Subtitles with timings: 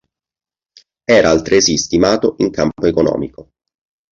[1.07, 3.51] Era altresì stimato in campo economico.